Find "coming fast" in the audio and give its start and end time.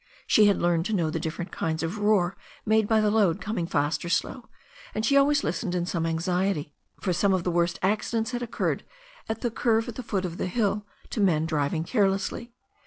3.39-4.03